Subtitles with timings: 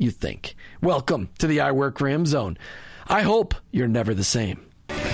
[0.00, 0.56] you think.
[0.80, 2.56] Welcome to the I Work Him zone.
[3.06, 4.69] I hope you're never the same.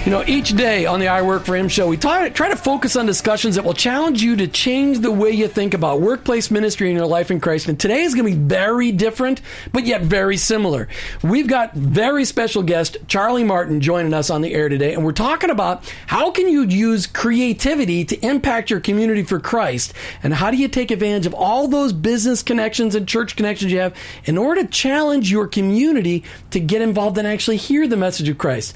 [0.06, 2.54] You know, each day on the I Work for Him show, we try, try to
[2.54, 6.48] focus on discussions that will challenge you to change the way you think about workplace
[6.48, 7.66] ministry in your life in Christ.
[7.68, 9.40] And today is going to be very different,
[9.72, 10.86] but yet very similar.
[11.24, 15.10] We've got very special guest Charlie Martin joining us on the air today, and we're
[15.10, 20.52] talking about how can you use creativity to impact your community for Christ, and how
[20.52, 24.38] do you take advantage of all those business connections and church connections you have in
[24.38, 26.22] order to challenge your community
[26.52, 28.72] to get involved and actually hear the message of Christ.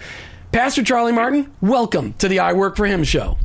[0.52, 3.38] Pastor Charlie Martin, welcome to the I Work for Him show.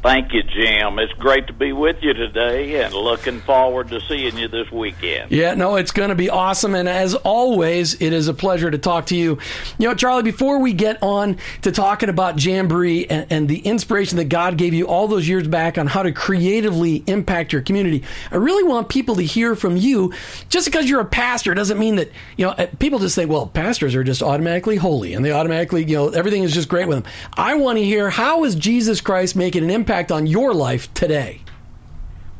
[0.00, 1.00] Thank you, Jim.
[1.00, 5.32] It's great to be with you today and looking forward to seeing you this weekend.
[5.32, 6.76] Yeah, no, it's going to be awesome.
[6.76, 9.38] And as always, it is a pleasure to talk to you.
[9.76, 14.18] You know, Charlie, before we get on to talking about Jamboree and, and the inspiration
[14.18, 18.04] that God gave you all those years back on how to creatively impact your community,
[18.30, 20.12] I really want people to hear from you.
[20.48, 23.48] Just because you're a pastor doesn't mean that, you know, uh, people just think, well,
[23.48, 27.02] pastors are just automatically holy and they automatically, you know, everything is just great with
[27.02, 27.12] them.
[27.34, 31.40] I want to hear how is Jesus Christ making an impact on your life today?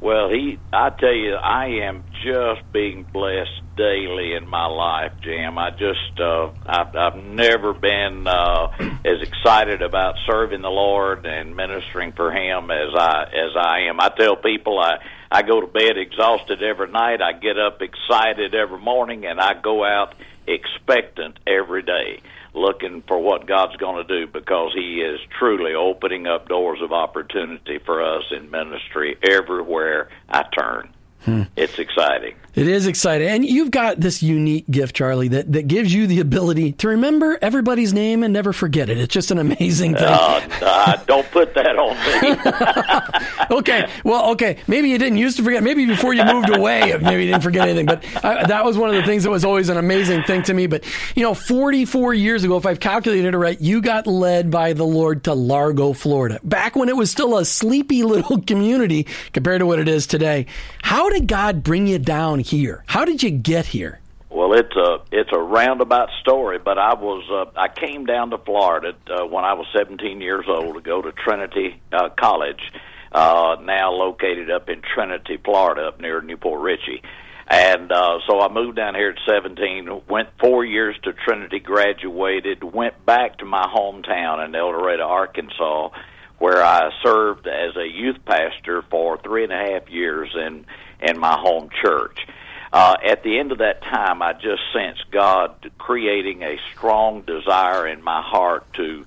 [0.01, 5.57] Well, he, I tell you, I am just being blessed daily in my life, Jim.
[5.57, 8.69] I just, uh, I've, I've never been uh,
[9.05, 13.99] as excited about serving the Lord and ministering for Him as I as I am.
[13.99, 14.99] I tell people I
[15.33, 17.23] I go to bed exhausted every night.
[17.23, 20.15] I get up excited every morning, and I go out
[20.47, 22.21] expectant every day
[22.59, 26.93] looking for what God's going to do because He is truly opening up doors of
[26.93, 30.91] opportunity for us in ministry everywhere I turn.
[31.21, 31.43] Hmm.
[31.57, 32.35] It's exciting.
[32.59, 33.29] It is exciting.
[33.29, 37.39] And you've got this unique gift, Charlie, that, that gives you the ability to remember
[37.41, 38.99] everybody's name and never forget it.
[38.99, 40.03] It's just an amazing thing.
[40.03, 41.95] Uh, uh, don't put that on
[43.51, 43.59] me.
[43.59, 43.89] okay.
[44.03, 44.57] Well, okay.
[44.67, 45.63] Maybe you didn't used to forget.
[45.63, 47.87] Maybe before you moved away, maybe you didn't forget anything.
[47.87, 50.53] But uh, that was one of the things that was always an amazing thing to
[50.53, 50.67] me.
[50.67, 50.85] But,
[51.15, 54.85] you know, 44 years ago, if I've calculated it right, you got led by the
[54.85, 56.41] Lord to Largo, Florida.
[56.43, 60.47] Back when it was still a sleepy little community compared to what it is today.
[60.83, 62.85] How did God bring you down here?
[62.87, 64.01] How did you get here?
[64.31, 68.39] Well, it's a it's a roundabout story, but I was uh, I came down to
[68.39, 72.61] Florida uh, when I was 17 years old to go to Trinity uh, College,
[73.13, 77.03] uh, now located up in Trinity, Florida, up near New Port Richey.
[77.51, 82.63] And uh, so I moved down here at 17, went four years to Trinity, graduated,
[82.63, 85.89] went back to my hometown in El Dorado, Arkansas,
[86.39, 90.31] where I served as a youth pastor for three and a half years.
[90.35, 90.67] And
[91.01, 92.19] in my home church.
[92.73, 97.87] Uh, at the end of that time, I just sensed God creating a strong desire
[97.87, 99.07] in my heart to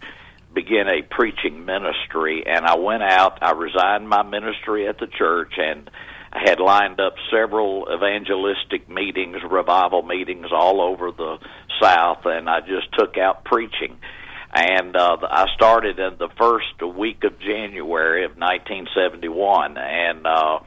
[0.54, 2.44] begin a preaching ministry.
[2.46, 5.90] And I went out, I resigned my ministry at the church, and
[6.34, 11.38] I had lined up several evangelistic meetings, revival meetings all over the
[11.82, 13.98] South, and I just took out preaching.
[14.54, 20.60] And uh, I started in the first week of January of 1971, and uh,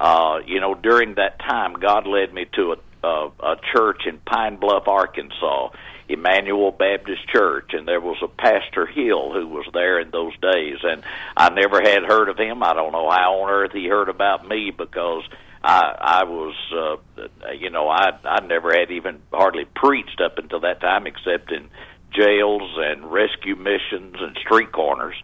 [0.00, 4.18] uh, you know, during that time, God led me to a, a, a church in
[4.18, 5.68] Pine Bluff, Arkansas,
[6.08, 10.78] Emmanuel Baptist Church, and there was a Pastor Hill who was there in those days,
[10.82, 11.04] and
[11.36, 12.62] I never had heard of him.
[12.62, 15.22] I don't know how on earth he heard about me because
[15.62, 20.60] I I was uh, you know I I never had even hardly preached up until
[20.60, 21.68] that time except in
[22.10, 25.14] jails and rescue missions and street corners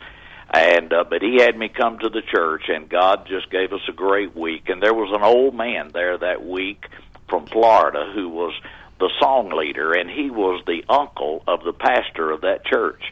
[0.50, 3.80] and uh, but he had me come to the church and god just gave us
[3.88, 4.68] a great week.
[4.68, 6.86] And there was an old man there that week
[7.28, 8.54] from florida who was
[8.98, 13.02] the song leader and he was the uncle of the pastor of that church.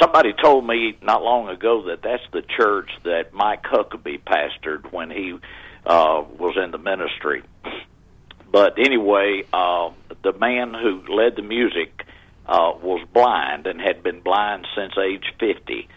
[0.00, 5.10] Somebody told me not long ago that that's the church that mike huckabee pastored when
[5.10, 5.38] he
[5.86, 7.42] uh was in the ministry.
[8.50, 9.90] But anyway uh
[10.22, 12.04] the man who led the music
[12.46, 15.88] uh was blind and had been blind since age 50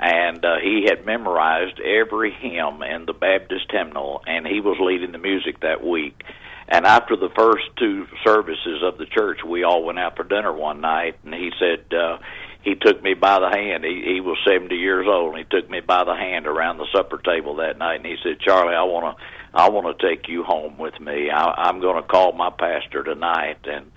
[0.00, 5.12] and uh, he had memorized every hymn in the Baptist hymnal, and he was leading
[5.12, 6.22] the music that week.
[6.68, 10.52] And after the first two services of the church, we all went out for dinner
[10.52, 12.18] one night, and he said uh,
[12.62, 13.84] he took me by the hand.
[13.84, 16.86] He, he was seventy years old, and he took me by the hand around the
[16.94, 20.28] supper table that night, and he said, "Charlie, I want to." I want to take
[20.28, 21.28] you home with me.
[21.28, 23.90] I, I'm going to call my pastor tonight and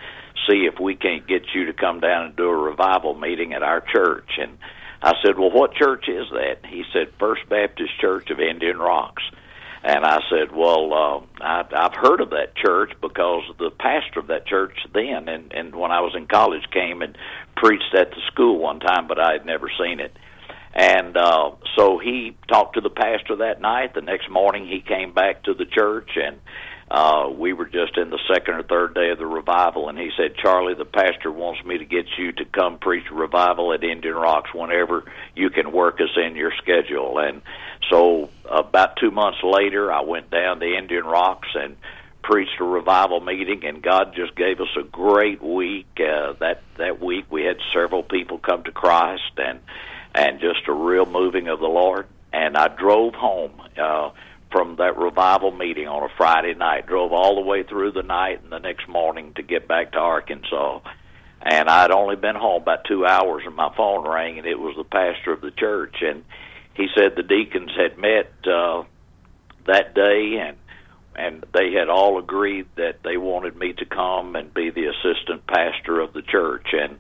[0.49, 3.61] see if we can't get you to come down and do a revival meeting at
[3.61, 4.31] our church.
[4.39, 4.57] And
[5.03, 9.23] I said, "Well, what church is that?" He said, First Baptist Church of Indian Rocks.
[9.83, 14.27] And I said, "Well, uh, I, I've heard of that church because the pastor of
[14.27, 17.17] that church then, and and when I was in college, came and
[17.57, 20.15] preached at the school one time, but I had never seen it."
[20.73, 23.93] And uh, so he talked to the pastor that night.
[23.93, 26.39] The next morning, he came back to the church, and
[26.93, 30.11] uh, we were just in the second or third day of the revival, and he
[30.15, 34.13] said, Charlie, the pastor wants me to get you to come preach revival at Indian
[34.13, 35.03] Rocks whenever
[35.35, 37.17] you can work us in your schedule.
[37.17, 37.41] And
[37.89, 41.77] so about two months later, I went down to Indian Rocks and
[42.21, 45.87] preached a revival meeting, and God just gave us a great week.
[45.99, 49.59] Uh, that that week, we had several people come to Christ, and
[50.13, 52.05] and just a real moving of the Lord.
[52.31, 53.59] And I drove home.
[53.75, 54.11] Uh,
[54.53, 56.85] from that revival meeting on a Friday night.
[56.85, 59.97] Drove all the way through the night and the next morning to get back to
[59.97, 60.79] Arkansas.
[61.41, 64.75] And I'd only been home about two hours, and my phone rang, and it was
[64.77, 65.95] the pastor of the church.
[66.01, 66.23] And
[66.75, 68.83] he said the deacons had met uh,
[69.65, 70.57] that day, and
[71.15, 75.45] and they had all agreed that they wanted me to come and be the assistant
[75.47, 76.67] pastor of the church.
[76.71, 76.97] And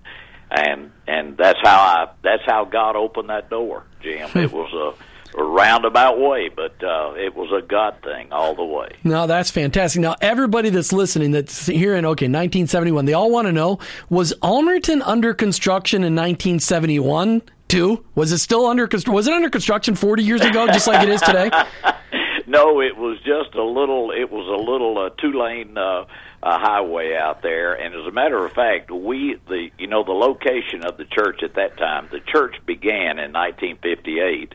[0.51, 4.29] and and that's how I that's how God opened that door, Jim.
[4.35, 8.63] it was a a roundabout way, but uh, it was a God thing all the
[8.63, 8.95] way.
[9.03, 10.01] No, that's fantastic.
[10.01, 15.01] Now, everybody that's listening, that's hearing, okay, 1971, they all want to know was Ulmerton
[15.05, 18.05] under construction in 1971 too?
[18.15, 21.21] Was it still under was it under construction 40 years ago, just like it is
[21.21, 21.49] today?
[22.47, 24.11] no, it was just a little.
[24.11, 25.77] It was a little uh, two lane.
[25.77, 26.05] Uh,
[26.43, 27.73] uh, highway out there.
[27.73, 31.41] And as a matter of fact, we the you know the location of the church
[31.41, 32.09] at that time.
[32.11, 34.53] The church began in 1958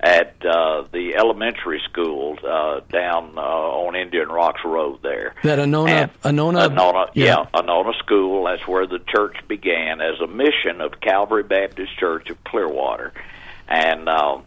[0.00, 5.34] at uh, the elementary school uh, down uh, on Indian Rocks Road there.
[5.42, 7.24] That Anona, And Anona, Anona, yeah.
[7.24, 7.60] yeah.
[7.60, 8.44] Anona School.
[8.44, 13.14] That's where the church began as a mission of Calvary Baptist Church of Clearwater,
[13.68, 14.38] and uh,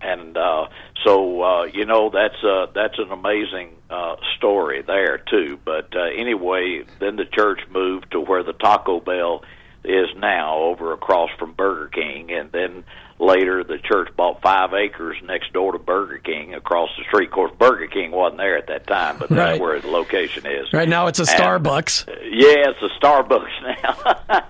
[0.00, 0.66] and uh,
[1.04, 5.60] so uh, you know that's uh, that's an amazing uh, story there too.
[5.64, 9.44] But uh, anyway, then the church moved to where the Taco Bell
[9.84, 12.84] is now, over across from Burger King, and then
[13.22, 17.26] later the church bought five acres next door to Burger King across the street.
[17.28, 19.60] Of course, Burger King wasn't there at that time, but that's Right.
[19.60, 20.72] where the location is.
[20.72, 21.30] Right now, it's a And-
[21.64, 22.06] Starbucks.
[22.08, 23.62] yeah, it's a Starbucks
[24.28, 24.42] now.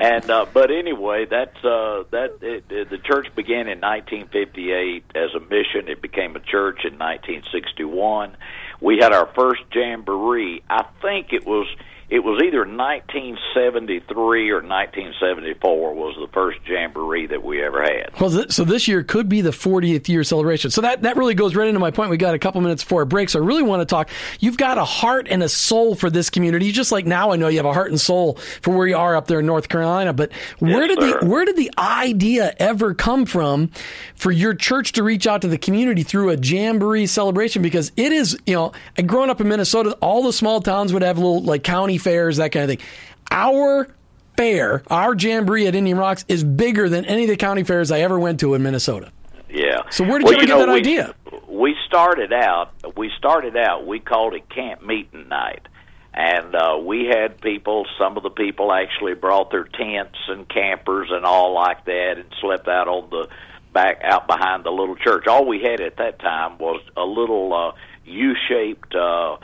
[0.00, 5.34] and uh, but anyway, that's uh, that it, it, the church began in 1958 as
[5.34, 5.88] a mission.
[5.88, 8.36] It became a church in 1961.
[8.80, 10.62] We had our first jamboree.
[10.70, 11.66] I think it was
[12.10, 18.10] it was either 1973 or 1974 was the first jamboree that we ever had.
[18.20, 20.70] Well, th- so this year could be the 40th year celebration.
[20.70, 22.10] So that, that really goes right into my point.
[22.10, 24.08] We got a couple minutes before a break, so I really want to talk.
[24.40, 27.48] You've got a heart and a soul for this community, just like now I know
[27.48, 30.12] you have a heart and soul for where you are up there in North Carolina.
[30.12, 31.20] But where Yes, did sir.
[31.20, 33.70] the where did the idea ever come from
[34.14, 37.62] for your church to reach out to the community through a jamboree celebration?
[37.62, 41.02] Because it is, you know, and growing up in Minnesota, all the small towns would
[41.02, 42.86] have little like county fairs, that kind of thing.
[43.30, 43.88] Our
[44.36, 48.00] fair, our jamboree at Indian Rocks is bigger than any of the county fairs I
[48.00, 49.12] ever went to in Minnesota.
[49.48, 49.82] Yeah.
[49.90, 51.14] So where did you ever get that we, idea?
[51.48, 52.72] We started out.
[52.96, 53.86] We started out.
[53.86, 55.66] We called it camp meeting night,
[56.14, 57.86] and uh, we had people.
[57.98, 62.32] Some of the people actually brought their tents and campers and all like that, and
[62.40, 63.28] slept out on the
[63.72, 65.26] back out behind the little church.
[65.26, 67.72] All we had at that time was a little uh,
[68.04, 68.94] U-shaped.
[68.94, 69.36] Uh,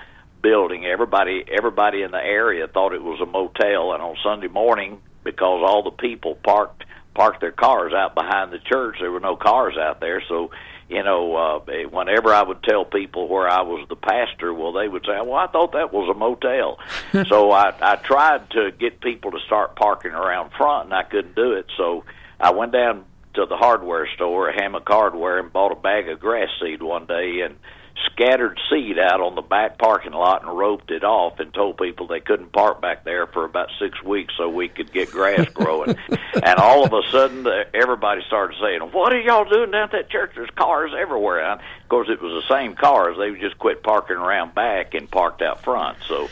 [0.46, 0.86] building.
[0.86, 5.64] Everybody everybody in the area thought it was a motel and on Sunday morning because
[5.66, 6.84] all the people parked
[7.14, 10.22] parked their cars out behind the church there were no cars out there.
[10.28, 10.52] So
[10.88, 11.58] you know uh
[11.90, 15.34] whenever I would tell people where I was the pastor well they would say well
[15.34, 16.78] I thought that was a motel.
[17.28, 21.34] So I I tried to get people to start parking around front and I couldn't
[21.34, 21.66] do it.
[21.76, 22.04] So
[22.38, 26.20] I went down to the hardware store a Hammock Hardware and bought a bag of
[26.20, 27.56] grass seed one day and
[28.04, 32.06] scattered seed out on the back parking lot and roped it off and told people
[32.06, 35.96] they couldn't park back there for about six weeks so we could get grass growing.
[36.34, 40.10] and all of a sudden, everybody started saying, "What are y'all doing down at that
[40.10, 40.32] church?
[40.34, 43.16] There's cars everywhere." And of course, it was the same cars.
[43.18, 45.98] They just quit parking around back and parked out front.
[46.06, 46.28] So.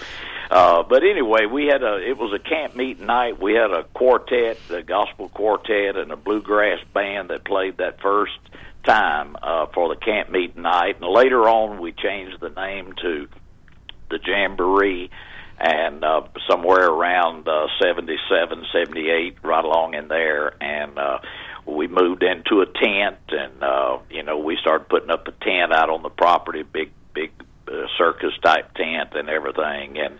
[0.50, 3.40] Uh, but anyway, we had a it was a camp meet night.
[3.40, 8.38] We had a quartet, a gospel quartet, and a bluegrass band that played that first
[8.84, 10.96] time uh, for the camp meet night.
[11.00, 13.28] And later on, we changed the name to
[14.10, 15.10] the Jamboree,
[15.58, 21.18] and uh, somewhere around uh, 77, 78, right along in there, and uh,
[21.66, 25.72] we moved into a tent, and uh, you know we started putting up a tent
[25.72, 27.30] out on the property, big big
[27.68, 30.18] uh, circus type tent and everything, and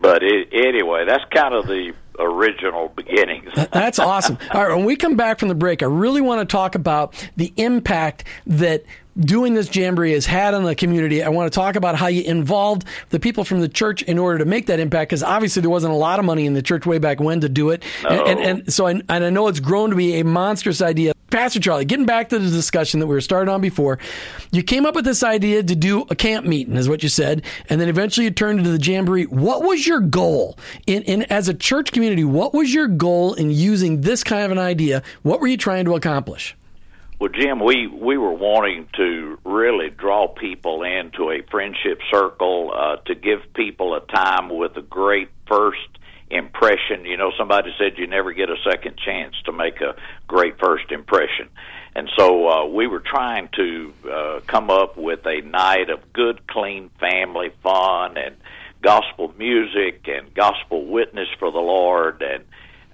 [0.00, 1.92] but it, anyway, that's kind of the
[2.36, 3.48] original beginnings.
[3.72, 4.38] That's awesome.
[4.52, 7.14] All right, when we come back from the break, I really want to talk about
[7.36, 8.84] the impact that
[9.18, 11.22] doing this jamboree has had on the community.
[11.22, 14.38] I want to talk about how you involved the people from the church in order
[14.38, 16.86] to make that impact, because obviously there wasn't a lot of money in the church
[16.86, 17.82] way back when to do it.
[18.08, 21.12] And, and, and so, I, and I know it's grown to be a monstrous idea.
[21.30, 23.98] Pastor Charlie, getting back to the discussion that we were starting on before,
[24.52, 27.42] you came up with this idea to do a camp meeting, is what you said,
[27.68, 29.24] and then eventually you turned into the jamboree.
[29.24, 32.22] What was your goal in, in as a church community?
[32.26, 35.02] What was your goal in using this kind of an idea?
[35.22, 36.56] What were you trying to accomplish?
[37.18, 42.96] Well, Jim, we we were wanting to really draw people into a friendship circle uh,
[43.06, 45.88] to give people a time with a great first
[46.28, 47.06] impression.
[47.06, 49.94] You know, somebody said you never get a second chance to make a
[50.26, 51.48] great first impression.
[51.94, 56.46] And so uh, we were trying to uh, come up with a night of good,
[56.46, 58.36] clean family fun and
[58.82, 62.44] gospel music and gospel witness for the Lord and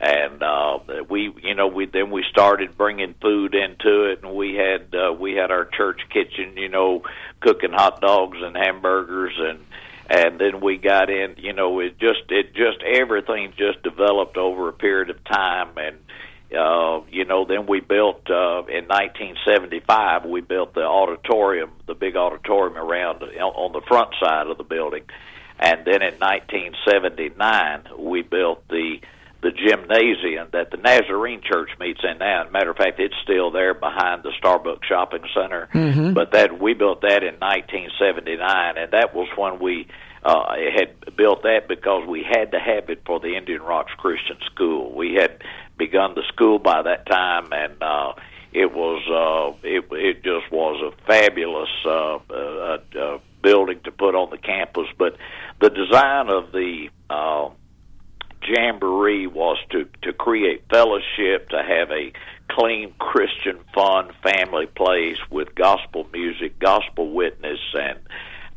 [0.03, 4.55] and uh we you know we then we started bringing food into it and we
[4.55, 7.03] had uh, we had our church kitchen you know
[7.41, 9.65] cooking hot dogs and hamburgers and
[10.11, 14.69] and then we got in you know it just it just everything just developed over
[14.69, 15.97] a period of time and
[16.59, 22.17] uh you know then we built uh in 1975 we built the auditorium the big
[22.17, 25.05] auditorium around on the front side of the building
[25.62, 28.99] and then in 1979 we built the
[29.42, 32.42] the gymnasium that the Nazarene Church meets in now.
[32.42, 35.69] As a matter of fact, it's still there behind the Starbucks Shopping Center.
[35.75, 36.12] Mm-hmm.
[36.12, 39.88] But that we built that in 1979, and that was when we
[40.25, 44.37] uh, had built that because we had to have it for the Indian Rocks Christian
[44.47, 44.95] School.
[44.95, 45.42] We had
[45.76, 48.12] begun the school by that time, and uh,
[48.52, 54.14] it was uh, it it just was a fabulous uh, uh, uh, building to put
[54.14, 54.87] on the campus.
[54.99, 55.16] But
[55.61, 57.50] the design of the uh,
[58.47, 62.12] jamboree was to to create fellowship, to have a
[62.50, 67.99] clean Christian fun family place with gospel music, gospel witness and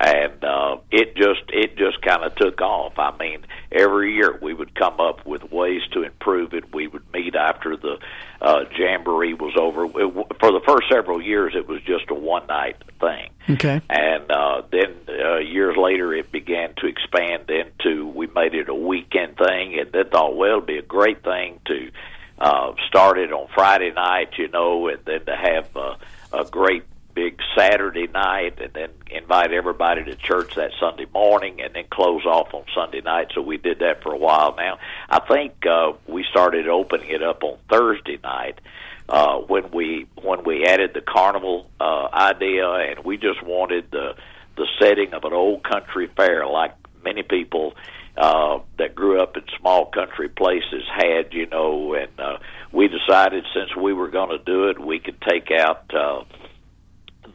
[0.05, 2.93] and uh it just it just kind of took off.
[3.00, 6.74] I mean, every year we would come up with ways to improve it.
[6.74, 7.97] We would meet after the
[8.41, 9.85] uh jamboree was over.
[9.85, 13.29] It, for the first several years it was just a one night thing.
[13.50, 13.81] Okay.
[13.89, 18.74] And uh, then uh, years later, it began to expand into we made it a
[18.74, 21.91] weekend thing, and then thought, well, it'd be a great thing to
[22.39, 25.95] uh, start it on Friday night, you know, and then to have uh,
[26.33, 26.83] a great
[27.15, 32.25] big Saturday night, and then invite everybody to church that Sunday morning, and then close
[32.25, 33.31] off on Sunday night.
[33.34, 34.53] So we did that for a while.
[34.55, 34.77] Now
[35.10, 38.60] I think uh, we started opening it up on Thursday night
[39.07, 44.15] uh, when we when we added the carnival uh, idea, and we just wanted the
[44.57, 47.75] the setting of an old country fair, like many people
[48.17, 52.38] uh, that grew up in small country places had, you know, and uh,
[52.72, 56.24] we decided since we were going to do it, we could take out uh,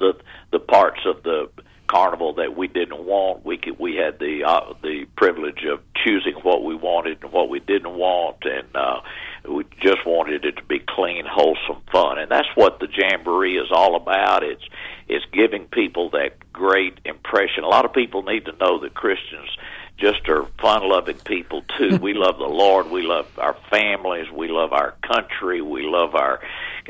[0.00, 0.14] the
[0.50, 1.48] the parts of the
[1.90, 3.44] carnival that we didn't want.
[3.44, 7.48] We could we had the uh, the privilege of choosing what we wanted and what
[7.48, 9.00] we didn't want, and uh,
[9.48, 13.68] we just wanted it to be clean, wholesome fun, and that's what the jamboree is
[13.72, 14.44] all about.
[14.44, 14.62] It's
[15.08, 17.64] it's giving people that great impression.
[17.64, 19.50] A lot of people need to know that Christians
[19.98, 21.96] just are fun loving people too.
[22.02, 26.40] we love the Lord, we love our families, we love our country, we love our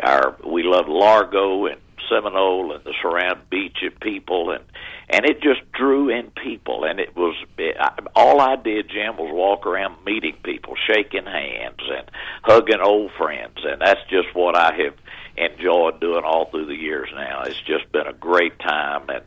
[0.02, 4.64] our we love Largo and Seminole and the surround beach of people and
[5.08, 9.16] and it just drew in people and it was it, I, all I did Jim
[9.16, 12.10] was walk around meeting people shaking hands and
[12.42, 14.94] hugging old friends and that's just what I have
[15.36, 17.42] enjoyed doing all through the years now.
[17.42, 19.24] It's just been a great time and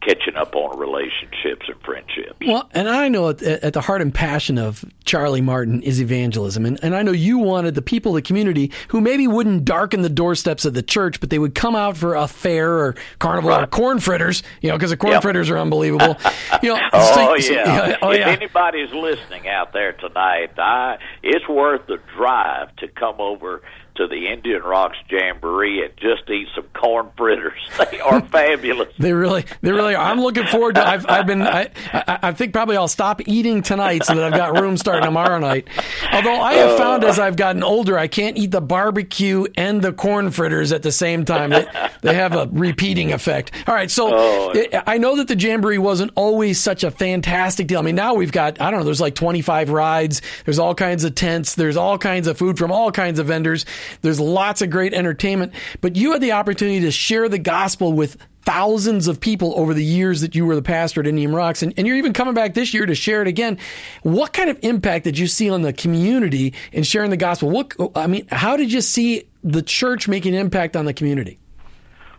[0.00, 2.36] catching up on relationships and friendships.
[2.46, 6.66] Well, and I know at, at, the heart and passion of Charlie Martin is evangelism.
[6.66, 10.02] And, and I know you wanted the people, of the community, who maybe wouldn't darken
[10.02, 13.50] the doorsteps of the church, but they would come out for a fair or carnival
[13.50, 13.64] right.
[13.64, 15.22] or corn fritters, you know, because the corn yep.
[15.22, 16.16] fritters are unbelievable.
[16.62, 17.40] you know, oh, so, yeah.
[17.40, 17.96] So, yeah.
[18.02, 18.28] Oh, if yeah.
[18.28, 23.62] anybody's listening out there tonight, I, it's worth the drive to come over
[23.98, 27.58] to the Indian Rocks Jamboree and just eat some corn fritters.
[27.90, 28.92] They are fabulous.
[28.98, 30.04] they really, they really are.
[30.04, 30.86] I'm looking forward to.
[30.86, 31.40] I've, I've been.
[31.40, 35.04] I, I, I, think probably I'll stop eating tonight so that I've got room starting
[35.04, 35.68] tomorrow night.
[36.12, 39.92] Although I have found as I've gotten older, I can't eat the barbecue and the
[39.92, 41.50] corn fritters at the same time.
[41.50, 41.66] They,
[42.02, 43.52] they have a repeating effect.
[43.66, 44.54] All right, so oh.
[44.86, 47.78] I know that the Jamboree wasn't always such a fantastic deal.
[47.78, 48.84] I mean, now we've got I don't know.
[48.84, 50.20] There's like 25 rides.
[50.44, 51.54] There's all kinds of tents.
[51.54, 53.64] There's all kinds of food from all kinds of vendors.
[54.02, 58.16] There's lots of great entertainment, but you had the opportunity to share the gospel with
[58.42, 61.74] thousands of people over the years that you were the pastor at Indian Rocks, and,
[61.76, 63.58] and, you're even coming back this year to share it again.
[64.02, 67.50] What kind of impact did you see on the community in sharing the gospel?
[67.50, 71.38] What I mean, how did you see the church making an impact on the community?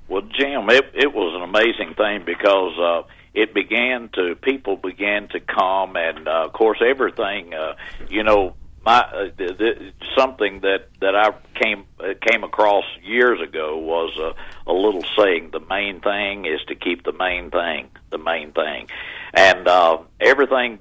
[0.07, 5.27] Well, Jim, it, it was an amazing thing because uh, it began to people began
[5.29, 7.53] to come, and uh, of course, everything.
[7.53, 7.75] Uh,
[8.09, 13.41] you know, my uh, th- th- something that that I came uh, came across years
[13.41, 17.89] ago was a, a little saying: the main thing is to keep the main thing
[18.09, 18.87] the main thing,
[19.33, 20.79] and uh, everything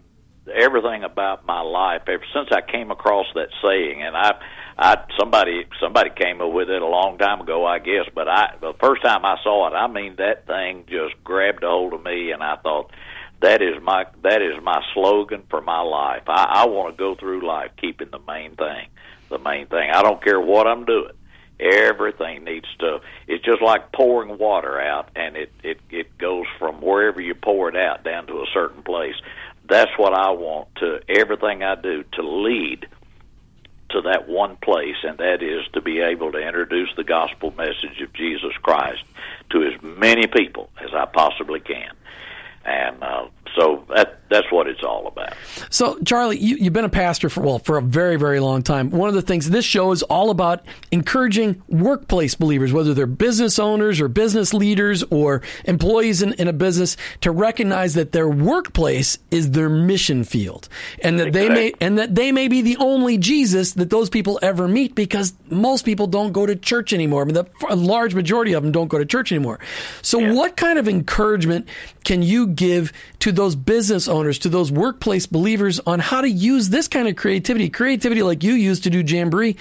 [0.53, 4.41] everything about my life ever since I came across that saying, and I.
[4.81, 8.05] I somebody somebody came up with it a long time ago, I guess.
[8.15, 11.67] But I the first time I saw it, I mean that thing just grabbed a
[11.67, 12.93] hold of me, and I thought,
[13.41, 16.23] that is my that is my slogan for my life.
[16.27, 18.89] I, I want to go through life keeping the main thing,
[19.29, 19.91] the main thing.
[19.93, 21.13] I don't care what I'm doing.
[21.61, 23.01] Everything needs to.
[23.27, 27.69] It's just like pouring water out, and it it it goes from wherever you pour
[27.69, 29.17] it out down to a certain place.
[29.69, 32.89] That's what I want to everything I do to lead
[33.91, 38.01] to that one place, and that is to be able to introduce the gospel message
[38.03, 39.03] of Jesus Christ
[39.51, 41.93] to as many people as I possibly can
[42.69, 45.33] and uh, so that that's what it's all about.
[45.71, 48.91] So, Charlie, you, have been a pastor for well for a very very long time.
[48.91, 53.59] One of the things this show is all about encouraging workplace believers, whether they're business
[53.59, 59.19] owners or business leaders or employees in, in a business, to recognize that their workplace
[59.31, 60.69] is their mission field,
[61.03, 61.49] and that exactly.
[61.49, 64.95] they may and that they may be the only Jesus that those people ever meet
[64.95, 67.23] because most people don't go to church anymore.
[67.23, 69.59] I mean, the a large majority of them don't go to church anymore.
[70.03, 70.33] So, yeah.
[70.33, 71.69] what kind of encouragement
[72.05, 76.71] can you give to those business owners, to those workplace believers on how to use
[76.71, 79.57] this kind of creativity, creativity like you use to do Jamboree.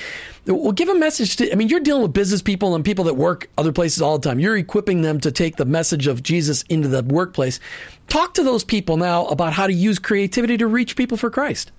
[0.47, 3.13] Well, give a message to, I mean, you're dealing with business people and people that
[3.13, 4.39] work other places all the time.
[4.39, 7.59] You're equipping them to take the message of Jesus into the workplace.
[8.07, 11.71] Talk to those people now about how to use creativity to reach people for Christ.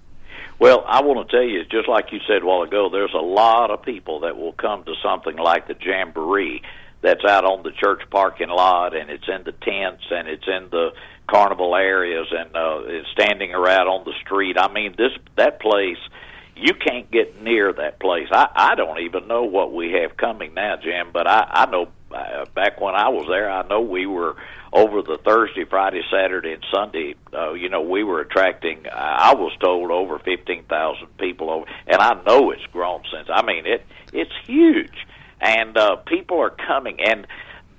[0.61, 3.19] Well, I want to tell you, just like you said a while ago, there's a
[3.19, 6.63] lot of people that will come to something like the Jamboree
[7.01, 10.69] that's out on the church parking lot and it's in the tents and it's in
[10.71, 10.91] the
[11.29, 14.57] carnival areas and uh, standing around on the street.
[14.59, 15.99] I mean, this that place
[16.61, 18.29] you can't get near that place.
[18.33, 21.11] I I don't even know what we have coming now, Jim.
[21.13, 24.37] But I I know uh, back when I was there, I know we were
[24.73, 27.15] over the Thursday, Friday, Saturday, and Sunday.
[27.33, 28.87] Uh, you know, we were attracting.
[28.93, 33.29] I was told over fifteen thousand people over, and I know it's grown since.
[33.33, 35.07] I mean, it it's huge,
[35.41, 37.27] and uh, people are coming and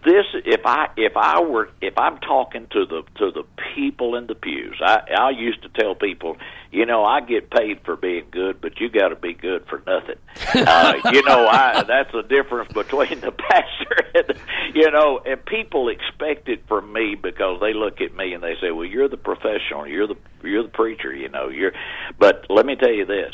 [0.04, 3.44] this if I if I were if I'm talking to the to the
[3.76, 6.38] people in the pews, I I used to tell people,
[6.72, 9.84] you know, I get paid for being good, but you got to be good for
[9.86, 10.16] nothing.
[10.68, 14.40] uh, you know, I that's the difference between the pastor and
[14.74, 18.56] you know, and people expect it from me because they look at me and they
[18.62, 21.74] say, well, you're the professional, you're the you're the preacher, you know, you're.
[22.18, 23.34] But let me tell you this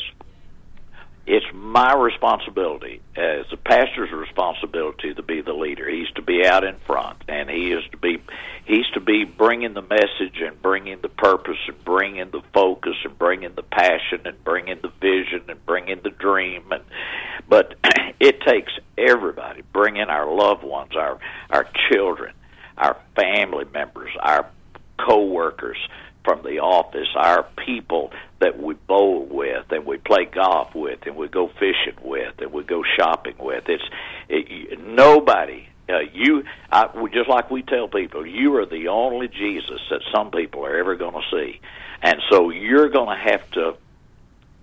[1.28, 5.90] it's my responsibility as a pastor's responsibility to be the leader.
[5.90, 8.22] He's to be out in front, and he is to be
[8.66, 13.18] he's to be bringing the message and bringing the purpose and bringing the focus and
[13.18, 16.72] bringing the passion and bringing the vision and bringing the dream.
[16.72, 16.84] And
[17.50, 17.74] but
[18.20, 22.36] it takes everybody, bringing our loved ones, our our children,
[22.78, 24.48] our family members, our
[25.00, 25.78] co-workers
[26.26, 31.16] from the office, our people that we bowl with and we play golf with and
[31.16, 33.64] we go fishing with and we go shopping with.
[33.70, 33.84] It's
[34.28, 35.68] it, nobody.
[35.88, 40.32] Uh, you, I, just like we tell people, you are the only Jesus that some
[40.32, 41.62] people are ever going to see,
[42.02, 43.76] and so you're going to have to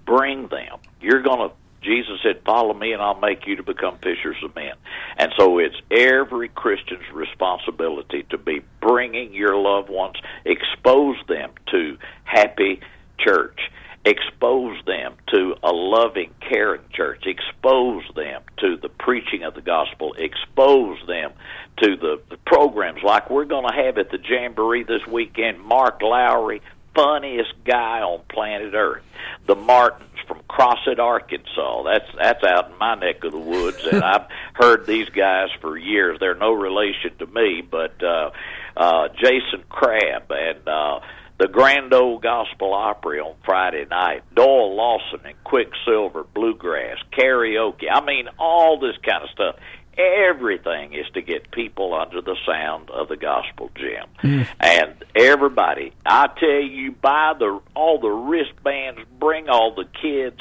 [0.05, 0.79] bring them.
[1.01, 4.55] You're going to Jesus said, Follow me, and I'll make you to become fishers of
[4.55, 4.75] men.
[5.17, 11.99] And so it's every Christian's responsibility to be bringing your loved ones, expose them to
[12.25, 12.81] happy
[13.19, 13.59] church,
[14.05, 20.15] expose them to a loving, caring church, expose them to the preaching of the gospel,
[20.19, 21.33] expose them
[21.79, 25.61] to the, the programs like we're going to have at the Jamboree this weekend.
[25.61, 26.63] Mark Lowry,
[26.95, 29.03] funniest guy on planet Earth.
[29.47, 31.83] The Martins from Crossett, Arkansas.
[31.85, 35.77] That's that's out in my neck of the woods, and I've heard these guys for
[35.77, 36.19] years.
[36.21, 38.31] They're no relation to me, but uh,
[38.77, 40.69] uh, Jason Crabb and.
[40.69, 41.01] uh
[41.39, 47.87] the Grand Ole Gospel Opry on Friday night, Doyle Lawson and Quicksilver Bluegrass, karaoke.
[47.91, 49.57] I mean, all this kind of stuff.
[49.99, 54.07] Everything is to get people under the sound of the gospel, Jim.
[54.23, 54.47] Mm.
[54.59, 60.41] And everybody, I tell you, buy the all the wristbands, bring all the kids,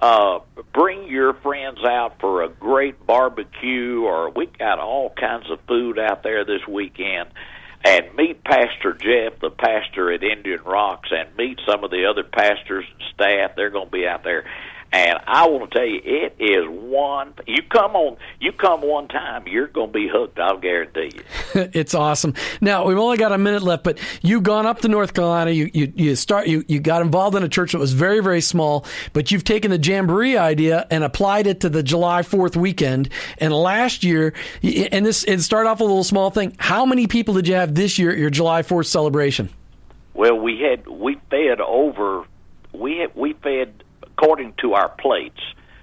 [0.00, 0.40] uh,
[0.72, 5.98] bring your friends out for a great barbecue, or we got all kinds of food
[5.98, 7.30] out there this weekend.
[7.86, 12.22] And meet Pastor Jeff, the pastor at Indian Rocks, and meet some of the other
[12.22, 13.56] pastors and staff.
[13.56, 14.44] They're going to be out there
[14.94, 17.34] and I want to tell you, it is one.
[17.48, 20.38] You come on, you come one time, you're going to be hooked.
[20.38, 21.22] I'll guarantee you.
[21.72, 22.34] it's awesome.
[22.60, 25.50] Now we've only got a minute left, but you've gone up to North Carolina.
[25.50, 28.40] You you you start you you got involved in a church that was very very
[28.40, 33.08] small, but you've taken the jamboree idea and applied it to the July Fourth weekend.
[33.38, 36.54] And last year, and this and start off a little small thing.
[36.58, 39.48] How many people did you have this year at your July Fourth celebration?
[40.14, 42.26] Well, we had we fed over
[42.72, 43.83] we had, we fed
[44.16, 45.40] according to our plates,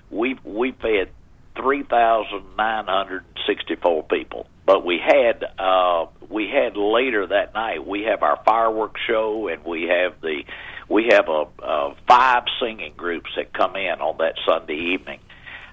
[0.10, 1.10] we we fed
[1.56, 4.48] three thousand nine hundred sixty four people.
[4.66, 9.64] But we had uh, we had later that night we have our fireworks show and
[9.66, 10.44] we have the
[10.90, 15.20] we have a, a five singing groups that come in on that Sunday evening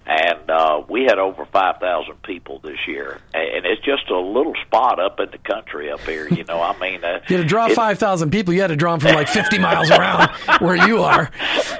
[0.09, 4.55] and uh, we had over five thousand people this year, and it's just a little
[4.67, 6.27] spot up in the country up here.
[6.29, 8.55] You know, I mean, uh, you had to draw five thousand people.
[8.55, 11.31] You had to draw them from like fifty miles around where you are.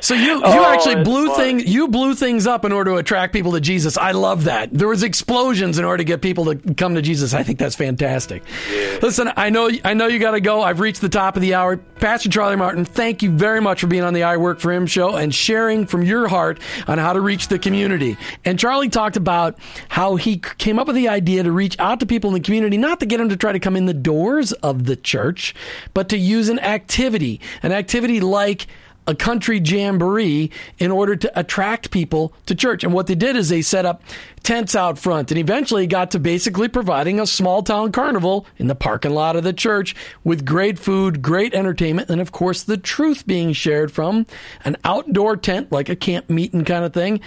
[0.03, 3.33] So you you oh, actually blew things you blew things up in order to attract
[3.33, 3.97] people to Jesus.
[3.97, 4.75] I love that.
[4.75, 7.33] There was explosions in order to get people to come to Jesus.
[7.33, 8.43] I think that's fantastic.
[8.71, 8.99] Yeah.
[9.01, 10.61] Listen, I know I know you got to go.
[10.63, 11.81] I've reached the top of the hour.
[12.01, 14.87] Pastor Charlie Martin, thank you very much for being on the I Work for Him
[14.87, 18.17] show and sharing from your heart on how to reach the community.
[18.45, 19.59] And Charlie talked about
[19.89, 22.77] how he came up with the idea to reach out to people in the community,
[22.77, 25.57] not to get them to try to come in the doors of the church,
[25.93, 28.69] but to use an activity, an activity like
[29.09, 32.85] a country jamboree in order to attract people to church.
[32.85, 34.03] And what they did is they set up
[34.45, 38.75] tents out front and eventually got to basically providing a small town carnival in the
[38.75, 43.27] parking lot of the church with great food, great entertainment, and of course the truth
[43.27, 44.27] being shared from
[44.65, 47.21] an outdoor tent like a camp meeting kind of thing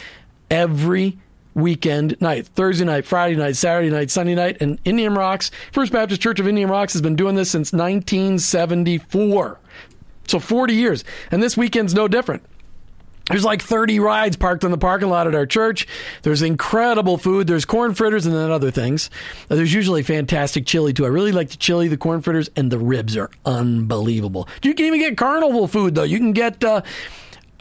[0.50, 1.18] every
[1.54, 4.58] weekend night Thursday night, Friday night, Saturday night, Sunday night.
[4.62, 9.60] And Indian Rocks, First Baptist Church of Indian Rocks, has been doing this since 1974.
[10.28, 11.04] So 40 years.
[11.32, 12.44] And this weekend's no different.
[13.28, 15.88] There's like 30 rides parked in the parking lot at our church.
[16.24, 17.48] There's incredible food.
[17.48, 19.10] There's corn fritters and then other things.
[19.48, 21.06] There's usually fantastic chili too.
[21.06, 24.50] I really like the chili, the corn fritters, and the ribs are unbelievable.
[24.64, 26.04] You can even get carnival food though.
[26.04, 26.82] You can get uh,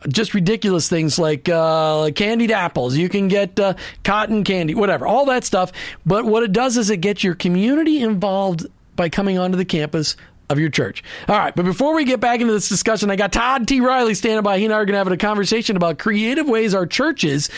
[0.09, 2.97] just ridiculous things like uh, candied apples.
[2.97, 5.73] You can get uh, cotton candy, whatever, all that stuff.
[6.05, 10.17] But what it does is it gets your community involved by coming onto the campus
[10.51, 11.03] of your church.
[11.29, 13.81] All right, but before we get back into this discussion, I got Todd T.
[13.81, 14.59] Riley standing by.
[14.59, 17.49] He and I are going to have a conversation about creative ways our churches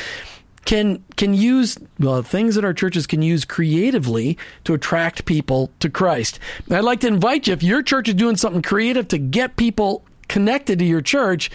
[0.65, 5.91] can can use well things that our churches can use creatively to attract people to
[5.91, 6.39] Christ.
[6.71, 10.05] I'd like to invite you if your church is doing something creative to get people
[10.29, 11.51] connected to your church.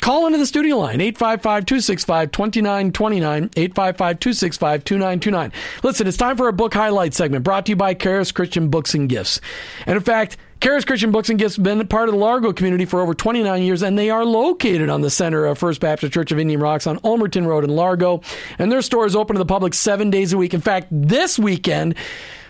[0.00, 5.52] Call into the studio line, 855-265-2929, 855-265-2929.
[5.82, 8.94] Listen, it's time for our book highlight segment brought to you by Charis Christian Books
[8.94, 9.40] and Gifts.
[9.86, 12.84] And in fact, Charis Christian Books and Gifts have been part of the Largo community
[12.84, 16.32] for over 29 years, and they are located on the center of First Baptist Church
[16.32, 18.22] of Indian Rocks on Ulmerton Road in Largo.
[18.58, 20.54] And their store is open to the public seven days a week.
[20.54, 21.94] In fact, this weekend,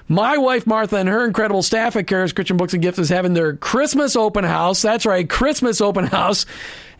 [0.06, 3.34] my wife Martha and her incredible staff at Charis Christian Books and Gifts is having
[3.34, 4.80] their Christmas open house.
[4.80, 6.46] That's right, Christmas open house.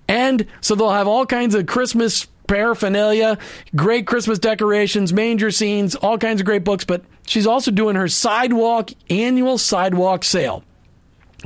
[0.09, 3.39] And so they'll have all kinds of Christmas paraphernalia,
[3.77, 6.85] great Christmas decorations, manger scenes, all kinds of great books.
[6.85, 10.65] But she's also doing her sidewalk annual sidewalk sale.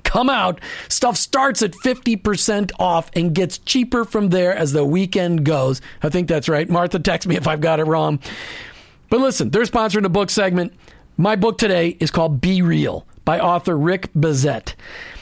[0.05, 0.61] Come out.
[0.89, 5.83] Stuff starts at 50% off and gets cheaper from there as the weekend goes.
[6.03, 6.69] I think that's right.
[6.69, 8.19] Martha, text me if I've got it wrong.
[9.11, 10.73] But listen, they're sponsoring a book segment.
[11.19, 14.75] My book today is called Be Real by author Rick Bezet.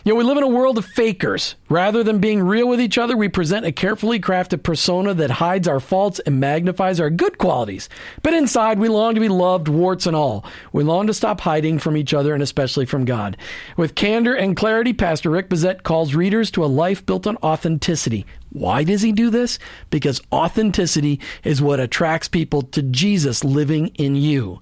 [0.02, 1.56] You know, we live in a world of fakers.
[1.68, 5.68] Rather than being real with each other, we present a carefully crafted persona that hides
[5.68, 7.90] our faults and magnifies our good qualities.
[8.22, 10.46] But inside, we long to be loved, warts and all.
[10.72, 13.36] We long to stop hiding from each other and especially from God.
[13.76, 18.24] With candor and clarity, Pastor Rick Bezet calls readers to a life built on authenticity.
[18.52, 19.60] Why does he do this?
[19.90, 24.60] Because authenticity is what attracts people to Jesus living in you.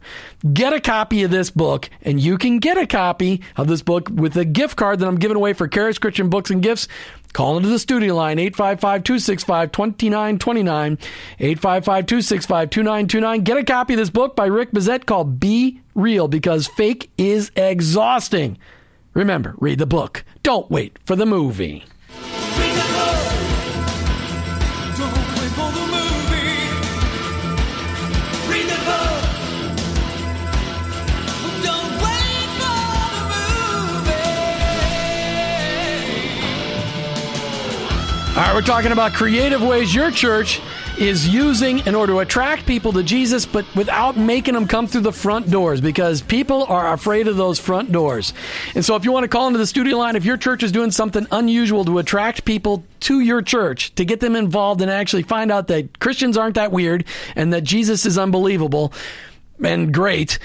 [0.53, 4.11] Get a copy of this book, and you can get a copy of this book
[4.13, 6.89] with a gift card that I'm giving away for Charis Christian Books and Gifts.
[7.33, 10.93] Call into the studio line, 855 265 2929,
[11.39, 13.41] 855 265 2929.
[13.43, 17.51] Get a copy of this book by Rick Bezet called Be Real because fake is
[17.57, 18.59] exhausting.
[19.15, 20.25] Remember, read the book.
[20.43, 21.85] Don't wait for the movie.
[38.39, 40.61] All right, we're talking about creative ways your church
[40.97, 45.01] is using in order to attract people to Jesus, but without making them come through
[45.01, 48.33] the front doors because people are afraid of those front doors.
[48.77, 50.71] And so, if you want to call into the studio line, if your church is
[50.71, 55.25] doing something unusual to attract people to your church, to get them involved and actually
[55.25, 58.93] find out that Christians aren't that weird and that Jesus is unbelievable
[59.61, 60.39] and great,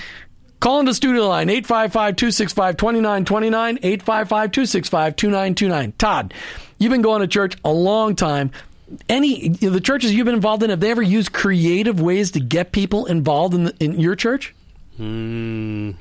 [0.64, 5.98] Call into studio line 855-265-2929, 855-265-2929.
[5.98, 6.34] Todd,
[6.84, 8.52] you've been going to church a long time.
[9.10, 12.32] Any you know, the churches you've been involved in, have they ever used creative ways
[12.32, 14.54] to get people involved in the, in your church?
[14.98, 15.92] Hmm.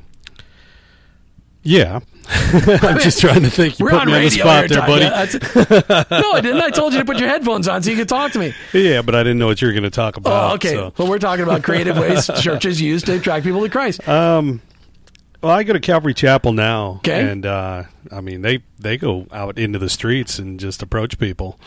[1.63, 2.01] Yeah.
[2.29, 3.79] I'm just trying to think.
[3.79, 5.05] You We're put on me on the spot there, buddy.
[5.05, 6.61] Yeah, no, I didn't.
[6.61, 8.55] I told you to put your headphones on so you could talk to me.
[8.73, 10.51] Yeah, but I didn't know what you were going to talk oh, about.
[10.51, 10.73] Oh, okay.
[10.73, 10.93] so.
[10.97, 14.07] Well, we're talking about creative ways churches use to attract people to Christ.
[14.09, 14.61] Um,
[15.43, 17.29] Well, I go to Calvary Chapel now, Okay.
[17.29, 21.59] and uh, I mean they they go out into the streets and just approach people.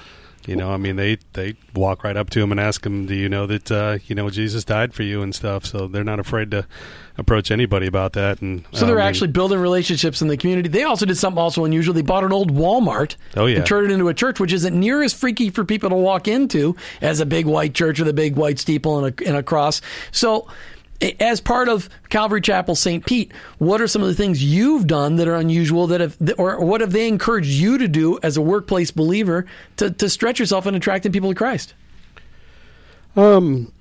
[0.48, 3.16] You know, I mean they they walk right up to them and ask them, "Do
[3.16, 6.20] you know that uh, you know Jesus died for you and stuff?" So they're not
[6.20, 6.68] afraid to
[7.18, 8.42] approach anybody about that.
[8.42, 10.70] And So they're um, actually building relationships in the community.
[10.70, 11.94] They also did something also unusual.
[11.96, 13.58] They bought an old Walmart Oh, yeah.
[13.58, 16.28] and turned it into a church, which isn't near as freaky for people to walk
[16.28, 19.44] into as a big white church with a big white steeple and a, and a
[19.44, 19.82] cross.
[20.12, 20.48] So,
[21.20, 23.06] as part of Calvary Chapel St.
[23.06, 26.64] Pete, what are some of the things you've done that are unusual that have, or
[26.64, 29.46] what have they encouraged you to do as a workplace believer
[29.78, 31.74] to, to stretch yourself in attracting people to Christ?
[33.16, 33.72] Um,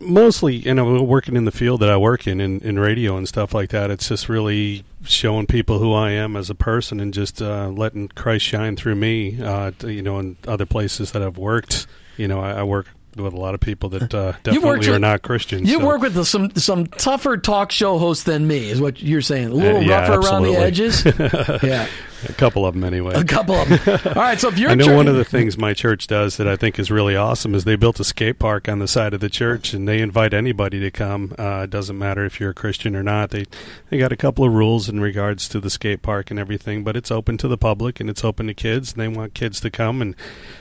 [0.00, 3.28] mostly you know working in the field that I work in, in in radio and
[3.28, 3.90] stuff like that.
[3.90, 8.08] It's just really showing people who I am as a person and just uh, letting
[8.08, 9.40] Christ shine through me.
[9.42, 13.32] Uh, you know, in other places that I've worked, you know, I, I work with
[13.32, 15.70] a lot of people that uh, definitely are with- not Christians.
[15.70, 19.20] You so- work with some some tougher talk show hosts than me, is what you're
[19.22, 19.48] saying.
[19.48, 21.04] A little Uh, yeah, rougher around the edges.
[21.62, 21.86] yeah,
[22.28, 23.14] a couple of them anyway.
[23.14, 24.00] a couple of them.
[24.06, 26.48] All right, so if you're I know one of the things my church does that
[26.48, 29.20] I think is really awesome is they built a skate park on the side of
[29.20, 31.34] the church, and they invite anybody to come.
[31.38, 33.30] Uh, it doesn't matter if you're a Christian or not.
[33.30, 33.44] They
[33.90, 36.96] they got a couple of rules in regards to the skate park and everything, but
[36.96, 39.70] it's open to the public and it's open to kids, and they want kids to
[39.70, 40.02] come.
[40.02, 40.14] And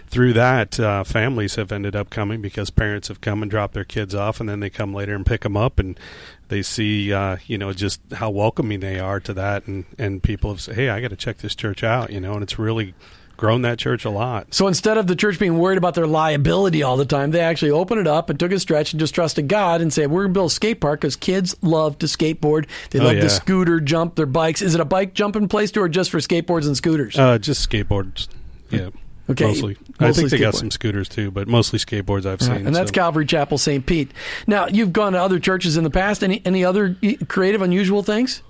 [0.07, 3.83] through that, uh, families have ended up coming because parents have come and dropped their
[3.83, 5.99] kids off, and then they come later and pick them up and.
[6.49, 10.51] They see, uh, you know, just how welcoming they are to that, and, and people
[10.51, 12.93] have said, "Hey, I got to check this church out," you know, and it's really
[13.35, 14.53] grown that church a lot.
[14.53, 17.71] So instead of the church being worried about their liability all the time, they actually
[17.71, 20.33] opened it up and took a stretch and just trusted God and said, "We're going
[20.33, 22.67] to build a skate park because kids love to skateboard.
[22.91, 23.21] They Oh, love yeah.
[23.21, 24.61] to scooter, jump their bikes.
[24.61, 27.67] Is it a bike jumping place too, or just for skateboards and scooters?" Uh, just
[27.67, 28.27] skateboards.
[28.69, 28.89] Yeah.
[29.29, 29.77] Okay, Mostly.
[29.99, 32.67] I mostly think they got some scooters too, but mostly skateboards I've seen.
[32.67, 32.93] And that's so.
[32.93, 33.85] Calvary Chapel St.
[33.85, 34.11] Pete.
[34.47, 36.23] Now, you've gone to other churches in the past.
[36.23, 36.97] Any any other
[37.29, 38.43] creative, unusual things?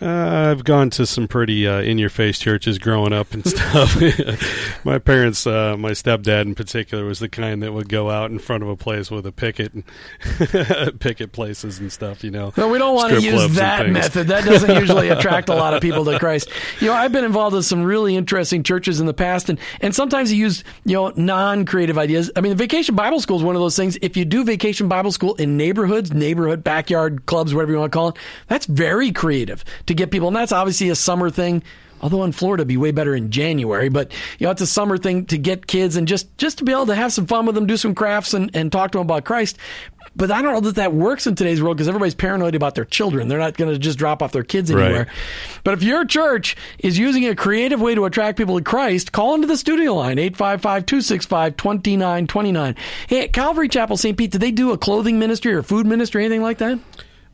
[0.00, 3.96] Uh, I've gone to some pretty uh, in-your-face churches growing up and stuff.
[4.84, 8.38] my parents, uh, my stepdad in particular, was the kind that would go out in
[8.38, 12.22] front of a place with a picket and picket places and stuff.
[12.22, 14.28] You know, No, we don't want to use that method.
[14.28, 16.50] That doesn't usually attract a lot of people to Christ.
[16.80, 19.94] You know, I've been involved with some really interesting churches in the past, and, and
[19.94, 22.30] sometimes you use, you know, non-creative ideas.
[22.36, 23.96] I mean, the Vacation Bible School is one of those things.
[24.02, 27.96] If you do Vacation Bible School in neighborhoods, neighborhood, backyard clubs, whatever you want to
[27.96, 28.16] call it,
[28.48, 30.28] that's very creative to get people.
[30.28, 31.62] And that's obviously a summer thing.
[32.02, 34.98] Although in Florida, it'd be way better in January, but you know it's a summer
[34.98, 37.54] thing to get kids and just just to be able to have some fun with
[37.54, 39.56] them, do some crafts, and, and talk to them about Christ.
[40.14, 42.84] But I don't know that that works in today's world because everybody's paranoid about their
[42.84, 43.28] children.
[43.28, 44.84] They're not going to just drop off their kids Right.
[44.84, 45.06] anywhere.
[45.64, 49.34] But if your church is using a creative way to attract people to Christ, call
[49.34, 52.76] into the studio line 855-265-2929.
[53.08, 54.16] Hey, at Calvary Chapel St.
[54.16, 56.78] Pete, do they do a clothing ministry or food ministry, or anything like that?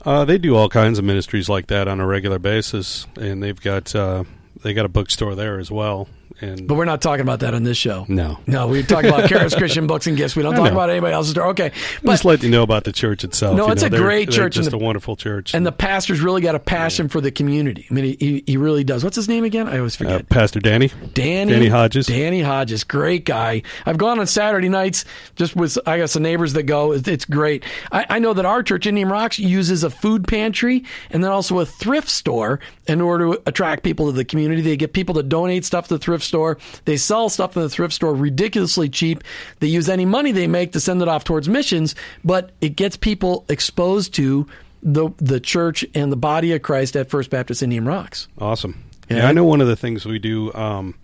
[0.05, 3.61] Uh, they do all kinds of ministries like that on a regular basis, and they've
[3.61, 4.25] got uh,
[4.63, 6.09] they got a bookstore there as well.
[6.41, 8.05] And But we're not talking about that on this show.
[8.09, 10.35] no, No, we talk about Karis Christian Books and Gifts.
[10.37, 10.73] We don't I talk know.
[10.73, 11.49] about anybody else's store.
[11.49, 11.73] Okay.
[12.03, 13.57] But just let you know about the church itself.
[13.57, 15.55] No, you it's know, a they're- great they're church and the- a wonderful church.
[15.55, 17.87] and the pastor's really got a passion for the community.
[17.91, 19.03] I mean, he, he, really does.
[19.05, 19.67] What's his name again?
[19.69, 20.29] I always uh, forget.
[20.29, 22.07] Pastor Danny, Danny Danny Hodges.
[22.07, 23.63] Danny Hodges, great guy.
[23.87, 25.05] I've gone on Saturday nights
[25.37, 26.93] just with I guess some neighbors that go.
[26.93, 27.65] It's, great.
[27.91, 31.59] I, I know that our church, Indian Rocks, uses a food pantry and then also
[31.61, 34.61] a thrift store in order to attract people to the community.
[34.63, 36.83] They get people to donate stuff to the thrift store.
[36.85, 39.23] They sell stuff in the thrift store ridiculously cheap.
[39.61, 42.97] They use any money they make to send it off towards missions, but it gets
[42.97, 44.47] people exposed to
[44.83, 48.29] the the church and the body of Christ at First Baptist Indian Rocks.
[48.39, 48.85] Awesome.
[49.09, 49.19] Yeah.
[49.19, 50.95] Yeah, I know one of the things we do um,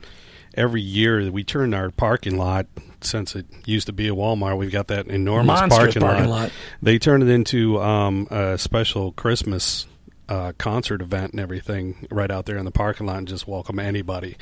[0.54, 1.30] every year.
[1.30, 2.66] We turn our parking lot
[3.00, 4.56] since it used to be a Walmart.
[4.56, 6.28] We've got that enormous parking, parking lot.
[6.28, 6.52] lot.
[6.82, 9.86] They turn it into um, a special Christmas.
[10.28, 13.78] Uh, concert event and everything right out there in the parking lot and just welcome
[13.78, 14.36] anybody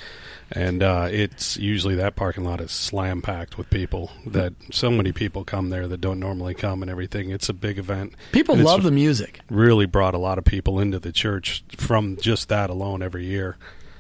[0.51, 5.13] and uh, it's usually that parking lot is slam packed with people that so many
[5.13, 8.83] people come there that don't normally come and everything it's a big event People love
[8.83, 9.41] the music.
[9.49, 13.57] really brought a lot of people into the church from just that alone every year.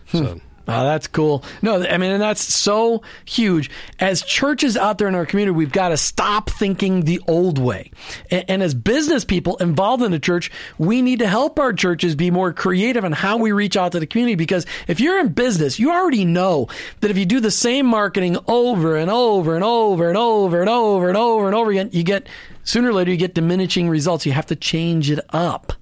[0.08, 0.18] Hmm.
[0.18, 1.44] So Oh, that's cool.
[1.62, 3.70] No, I mean, and that's so huge.
[4.00, 7.92] As churches out there in our community, we've got to stop thinking the old way.
[8.32, 12.16] And, and as business people involved in the church, we need to help our churches
[12.16, 14.34] be more creative in how we reach out to the community.
[14.34, 16.66] Because if you're in business, you already know
[17.00, 20.68] that if you do the same marketing over and over and over and over and
[20.68, 22.26] over and over and over again, you get
[22.64, 24.26] sooner or later you get diminishing results.
[24.26, 25.72] You have to change it up.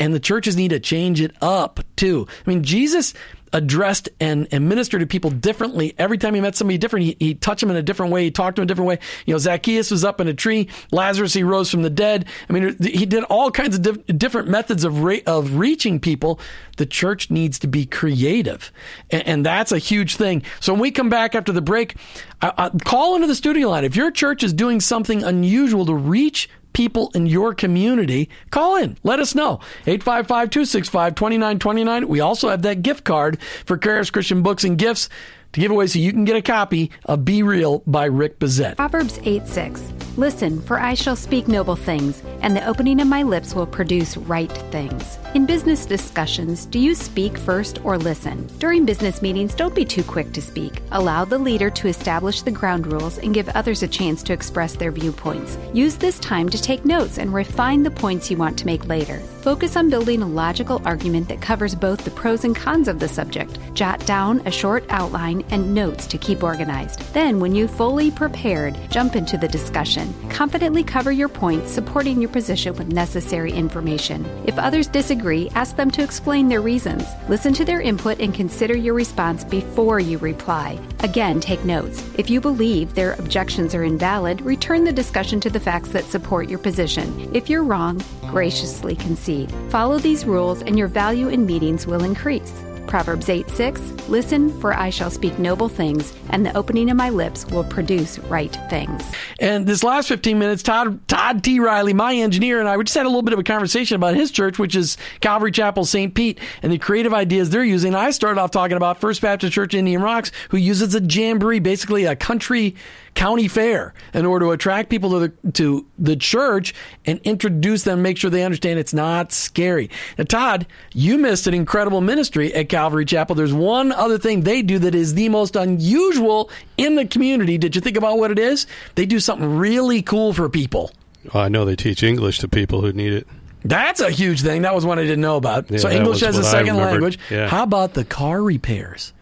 [0.00, 2.26] And the churches need to change it up too.
[2.46, 3.12] I mean, Jesus
[3.52, 7.06] addressed and, and ministered to people differently every time he met somebody different.
[7.06, 8.24] He, he touched them in a different way.
[8.24, 8.98] He talked to them a different way.
[9.26, 10.68] You know, Zacchaeus was up in a tree.
[10.90, 12.26] Lazarus, he rose from the dead.
[12.48, 16.40] I mean, he did all kinds of diff- different methods of re- of reaching people.
[16.78, 18.72] The church needs to be creative,
[19.10, 20.42] and, and that's a huge thing.
[20.60, 21.96] So when we come back after the break,
[22.40, 25.94] I, I, call into the studio line if your church is doing something unusual to
[25.94, 28.96] reach people in your community, call in.
[29.02, 29.60] Let us know.
[29.86, 32.04] 855-265-2929.
[32.06, 35.08] We also have that gift card for Karis Christian Books and Gifts
[35.52, 38.76] to give away so you can get a copy of Be Real by Rick Bezet.
[38.76, 39.92] Proverbs 8 6.
[40.16, 44.18] Listen, for I shall speak noble things, and the opening of my lips will produce
[44.18, 45.18] right things.
[45.34, 48.46] In business discussions, do you speak first or listen?
[48.58, 50.82] During business meetings, don't be too quick to speak.
[50.90, 54.76] Allow the leader to establish the ground rules and give others a chance to express
[54.76, 55.56] their viewpoints.
[55.72, 59.22] Use this time to take notes and refine the points you want to make later.
[59.42, 63.08] Focus on building a logical argument that covers both the pros and cons of the
[63.08, 63.58] subject.
[63.74, 67.00] Jot down a short outline and notes to keep organized.
[67.12, 70.14] Then, when you fully prepared, jump into the discussion.
[70.30, 74.24] Confidently cover your points, supporting your position with necessary information.
[74.46, 77.04] If others disagree, ask them to explain their reasons.
[77.28, 80.78] Listen to their input and consider your response before you reply.
[81.00, 82.00] Again, take notes.
[82.16, 86.48] If you believe their objections are invalid, return the discussion to the facts that support
[86.48, 87.34] your position.
[87.34, 89.31] If you're wrong, graciously concede.
[89.70, 92.52] Follow these rules and your value in meetings will increase.
[92.86, 97.08] Proverbs 8 6 Listen, for I shall speak noble things, and the opening of my
[97.08, 99.02] lips will produce right things.
[99.38, 101.60] And this last 15 minutes, Todd, Todd T.
[101.60, 104.14] Riley, my engineer, and I, we just had a little bit of a conversation about
[104.14, 106.14] his church, which is Calvary Chapel St.
[106.14, 107.94] Pete, and the creative ideas they're using.
[107.94, 112.04] I started off talking about First Baptist Church Indian Rocks, who uses a jamboree, basically
[112.04, 112.74] a country
[113.14, 118.02] county fair, in order to attract people to the, to the church and introduce them,
[118.02, 119.90] make sure they understand it's not scary.
[120.18, 123.34] Now, Todd, you missed an incredible ministry at Calvary Chapel.
[123.34, 127.58] There's one other thing they do that is the most unusual in the community.
[127.58, 128.66] Did you think about what it is?
[128.94, 130.90] They do something really cool for people.
[131.32, 133.26] Well, I know they teach English to people who need it.
[133.64, 134.62] That's a huge thing.
[134.62, 135.70] That was one I didn't know about.
[135.70, 137.18] Yeah, so English as a second language.
[137.30, 137.48] Yeah.
[137.48, 139.12] How about the car repairs?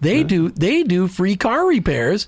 [0.00, 2.26] They do they do free car repairs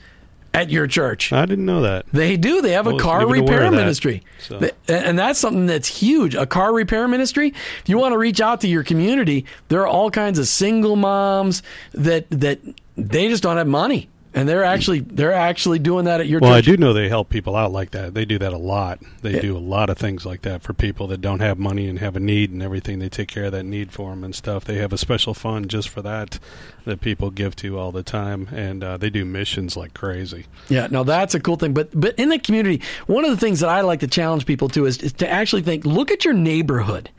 [0.55, 1.33] at your church.
[1.33, 2.05] I didn't know that.
[2.13, 2.61] They do.
[2.61, 3.79] They have a car repair of that.
[3.79, 4.23] ministry.
[4.39, 6.35] So- And that's something that's huge.
[6.35, 7.49] A car repair ministry.
[7.81, 10.97] If you want to reach out to your community, there are all kinds of single
[10.97, 12.59] moms that that
[12.97, 14.09] they just don't have money.
[14.35, 16.47] And they're actually they're actually doing that at your church.
[16.49, 18.15] Well, I do know they help people out like that.
[18.15, 19.01] They do that a lot.
[19.21, 19.41] They Yeah.
[19.41, 22.17] do a lot of things like that for people that don't have money and have
[22.17, 22.99] a need and everything.
[22.99, 24.65] They take care of that need for them and stuff.
[24.65, 26.39] They have a special fund just for that
[26.85, 30.47] that people give to all the time, and uh, they do missions like crazy.
[30.69, 31.75] Yeah, no, that's a cool thing.
[31.75, 34.69] But but in the community, one of the things that I like to challenge people
[34.71, 37.11] to is, is to actually think, look at your neighborhood.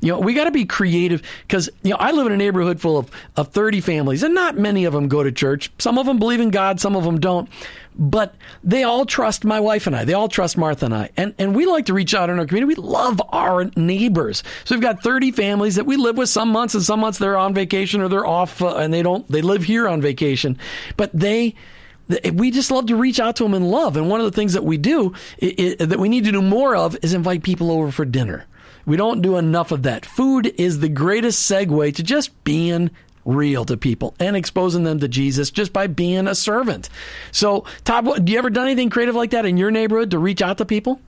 [0.00, 2.80] You know, we got to be creative because you know I live in a neighborhood
[2.80, 5.72] full of of thirty families, and not many of them go to church.
[5.78, 7.48] Some of them believe in God, some of them don't.
[8.00, 10.04] But they all trust my wife and I.
[10.04, 11.10] They all trust Martha and I.
[11.16, 12.76] And and we like to reach out in our community.
[12.76, 14.44] We love our neighbors.
[14.64, 17.36] So we've got 30 families that we live with some months and some months they're
[17.36, 20.58] on vacation or they're off uh, and they don't they live here on vacation.
[20.96, 21.56] But they
[22.32, 23.96] we just love to reach out to them in love.
[23.96, 26.96] And one of the things that we do that we need to do more of
[27.02, 28.46] is invite people over for dinner.
[28.86, 30.06] We don't do enough of that.
[30.06, 32.90] Food is the greatest segue to just being
[33.28, 36.88] real to people and exposing them to Jesus just by being a servant.
[37.30, 40.18] So, Todd, what, do you ever done anything creative like that in your neighborhood to
[40.18, 41.00] reach out to people?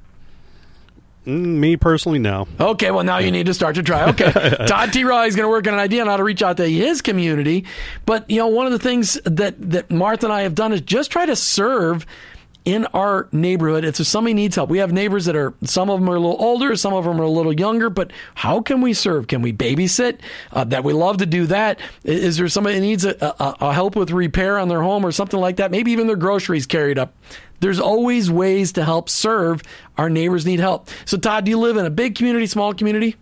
[1.27, 2.49] Mm, me personally, no.
[2.59, 4.09] Okay, well now you need to start to try.
[4.11, 4.33] Okay,
[4.66, 5.05] Todd T.
[5.05, 7.03] Riley is going to work on an idea on how to reach out to his
[7.03, 7.66] community.
[8.07, 10.81] But you know, one of the things that that Martha and I have done is
[10.81, 12.07] just try to serve
[12.64, 13.84] in our neighborhood.
[13.84, 16.36] If somebody needs help, we have neighbors that are some of them are a little
[16.38, 17.90] older, some of them are a little younger.
[17.90, 19.26] But how can we serve?
[19.28, 20.20] Can we babysit?
[20.52, 21.80] Uh, that we love to do that.
[22.04, 25.04] Is, Is there somebody that needs a, a, a help with repair on their home
[25.04, 25.70] or something like that?
[25.70, 27.14] Maybe even their groceries carried up.
[27.61, 29.62] There's always ways to help serve.
[29.98, 30.88] Our neighbors need help.
[31.04, 33.16] So, Todd, do you live in a big community, small community?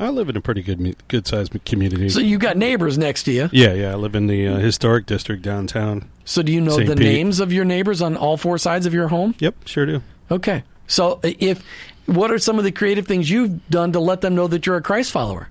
[0.00, 2.08] I live in a pretty good, good sized community.
[2.08, 3.48] So you've got neighbors next to you.
[3.52, 3.92] yeah, yeah.
[3.92, 6.08] I live in the uh, historic district downtown.
[6.28, 6.86] So do you know St.
[6.86, 7.04] the Pete.
[7.04, 9.34] names of your neighbors on all four sides of your home?
[9.38, 10.02] Yep, sure do.
[10.30, 10.62] Okay.
[10.86, 11.64] So if
[12.04, 14.76] what are some of the creative things you've done to let them know that you're
[14.76, 15.48] a Christ follower?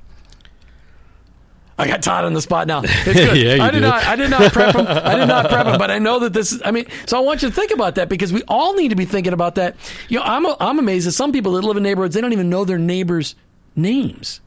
[1.80, 2.82] I got Todd on the spot now.
[2.86, 3.38] It's good.
[3.38, 3.88] Yeah, I did did.
[3.88, 4.06] not.
[4.06, 4.86] I did not prep him.
[4.88, 6.52] I did not prep him, but I know that this.
[6.52, 8.90] is I mean, so I want you to think about that because we all need
[8.90, 9.76] to be thinking about that.
[10.10, 12.52] You know, I'm I'm amazed at some people that live in neighborhoods they don't even
[12.52, 13.34] know their neighbors'
[13.76, 14.42] names.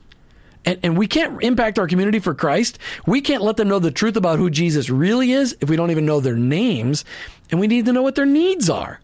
[0.64, 2.78] And, and we can't impact our community for Christ.
[3.06, 5.90] We can't let them know the truth about who Jesus really is if we don't
[5.90, 7.04] even know their names.
[7.50, 9.00] And we need to know what their needs are.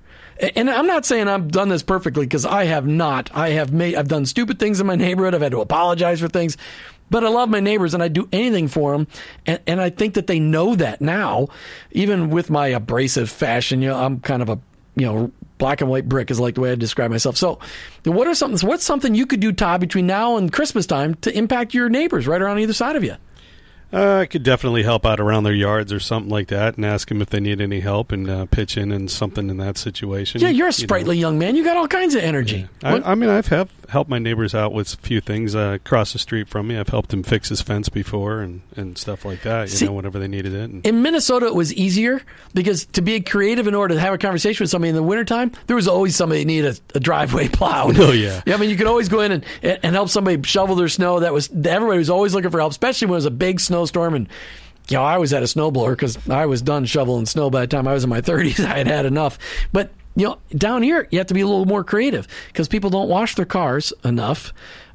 [0.55, 3.31] And I'm not saying I've done this perfectly because I have not.
[3.35, 5.35] I have made, I've done stupid things in my neighborhood.
[5.35, 6.57] I've had to apologize for things.
[7.09, 9.07] But I love my neighbors and I do anything for them.
[9.47, 11.49] And, and I think that they know that now,
[11.93, 13.81] even with my abrasive fashion.
[13.81, 14.59] You know, I'm kind of a,
[14.97, 17.37] you know, black and white brick is like the way I describe myself.
[17.37, 17.59] So,
[18.05, 18.67] what are something?
[18.69, 22.27] What's something you could do, Todd, between now and Christmas time to impact your neighbors
[22.27, 23.17] right around either side of you?
[23.97, 27.09] Uh, I could definitely help out around their yards or something like that, and ask
[27.09, 30.41] them if they need any help, and uh, pitch in and something in that situation.
[30.43, 30.87] Yeah, you're a You know.
[30.87, 31.57] sprightly young man.
[31.57, 32.69] You got all kinds of energy.
[32.81, 35.79] What- I, I mean, I've have helped my neighbors out with a few things uh,
[35.81, 36.77] across the street from me.
[36.77, 39.63] I've helped him fix his fence before and, and stuff like that.
[39.71, 40.69] You See- know, whenever they needed it.
[40.71, 42.21] And, in Minnesota, it was easier
[42.53, 45.53] because to be creative in order to have a conversation with somebody in the wintertime,
[45.69, 47.99] there was always somebody that needed a, a driveway plowed.
[47.99, 48.43] Oh, yeah.
[48.45, 48.55] yeah.
[48.55, 51.21] I mean, you could always go in and, and help somebody shovel their snow.
[51.21, 54.15] That was everybody was always looking for help, especially when it was a big snowstorm.
[54.15, 54.29] And
[54.89, 57.67] you know, I was at a snowblower because I was done shoveling snow by the
[57.67, 58.65] time I was in my 30s.
[58.65, 59.39] I had had enough.
[59.73, 62.91] But you know, down here, you have to be a little more creative because people
[62.91, 64.53] don't wash their cars enough.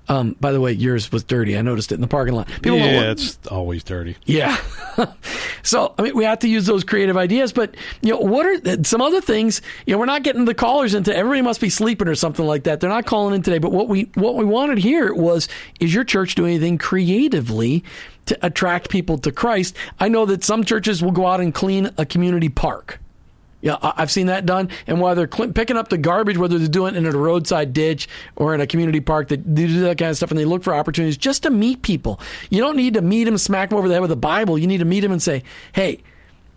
[0.07, 1.55] Um, by the way, yours was dirty.
[1.57, 2.47] I noticed it in the parking lot.
[2.47, 4.17] People yeah, it's always dirty.
[4.25, 4.57] yeah.
[5.63, 8.83] so, I mean, we have to use those creative ideas, but, you know, what are
[8.83, 9.61] some other things?
[9.85, 12.63] You know, we're not getting the callers into everybody must be sleeping or something like
[12.63, 12.79] that.
[12.79, 15.47] They're not calling in today, but what we, what we wanted here was,
[15.79, 17.83] is your church doing anything creatively
[18.32, 19.75] to attract people to Christ?
[19.99, 22.99] I know that some churches will go out and clean a community park.
[23.61, 24.69] Yeah, I've seen that done.
[24.88, 28.09] And while they're picking up the garbage, whether they're doing it in a roadside ditch
[28.36, 30.73] or in a community park, they do that kind of stuff, and they look for
[30.73, 32.19] opportunities just to meet people.
[32.49, 34.57] You don't need to meet them, smack them over the head with a Bible.
[34.57, 36.01] You need to meet them and say, "Hey,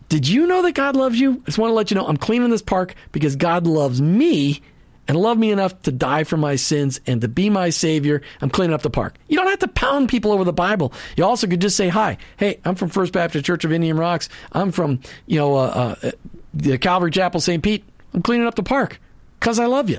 [0.09, 1.33] did you know that God loves you?
[1.43, 4.63] I just want to let you know I'm cleaning this park because God loves me."
[5.07, 8.23] And love me enough to die for my sins and to be my savior.
[8.41, 9.17] I'm cleaning up the park.
[9.29, 10.95] You don't have to pound people over the Bible.
[11.17, 14.31] You also could just say, "Hi, hey, I'm from First Baptist Church of Indian Rocks.
[14.53, 16.11] I'm from, you know, uh, uh,
[16.55, 17.63] the Calvary Chapel, St.
[17.63, 17.85] Pete.
[18.15, 18.99] I'm cleaning up the park
[19.41, 19.99] because I love you.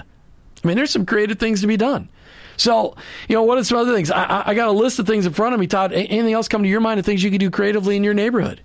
[0.64, 2.10] I mean, there's some creative things to be done.
[2.58, 2.96] So,
[3.28, 4.10] you know, what are some other things?
[4.10, 5.92] I, I- got a list of things in front of me, Todd.
[5.94, 8.62] Anything else come to your mind of things you could do creatively in your neighborhood?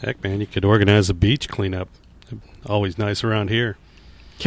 [0.00, 1.88] Heck, man, you could organize a beach cleanup.
[2.66, 3.76] Always nice around here.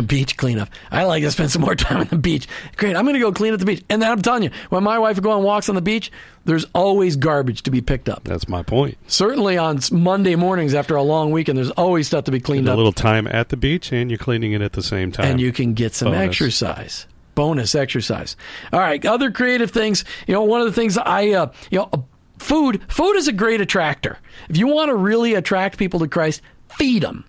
[0.08, 0.70] Beach cleanup.
[0.92, 2.48] I like to spend some more time on the beach.
[2.76, 2.96] Great.
[2.98, 3.82] I'm going to go clean at the beach.
[3.90, 6.12] And then I'm telling you, when my wife go on walks on the beach,
[6.44, 8.26] there's always garbage to be picked up.
[8.26, 8.98] That's my point.
[9.08, 12.74] Certainly on Monday mornings after a long weekend, there's always stuff to be cleaned up.
[12.74, 15.26] a little time at the beach, and you're cleaning it at the same time.
[15.28, 16.28] and you can get some Bonus.
[16.28, 17.08] exercise.
[17.34, 18.36] Bonus exercise.
[18.74, 20.04] All right, other creative things.
[20.28, 21.98] You know, one of the things I, uh, you know, uh,
[22.38, 22.82] food.
[22.90, 24.20] Food is a great attractor.
[24.50, 26.42] If you want to really attract people to Christ,
[26.78, 27.24] feed them.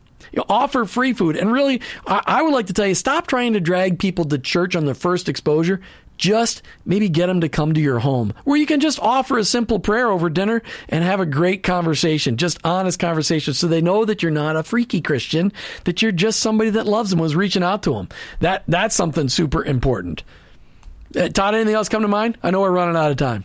[0.48, 3.60] Offer free food, and really, I, I would like to tell you, stop trying to
[3.60, 5.80] drag people to church on their first exposure.
[6.18, 9.44] Just maybe get them to come to your home where you can just offer a
[9.44, 14.06] simple prayer over dinner and have a great conversation, just honest conversation, so they know
[14.06, 15.52] that you're not a freaky Christian,
[15.84, 18.08] that you're just somebody that loves them, was reaching out to them.
[18.40, 20.22] That that's something super important.
[21.14, 22.38] Uh, Todd, anything else come to mind?
[22.42, 23.44] I know we're running out of time.